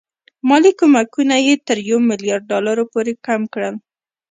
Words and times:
مالي 0.47 0.71
کومکونه 0.79 1.35
یې 1.45 1.53
تر 1.67 1.77
یو 1.89 1.97
میلیارډ 2.09 2.43
ډالرو 2.51 2.83
پورې 2.93 3.13
کم 3.25 3.41
کړل. 3.53 3.75